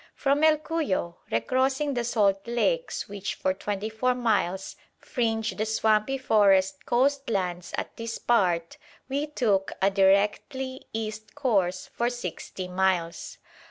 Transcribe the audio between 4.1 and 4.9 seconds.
miles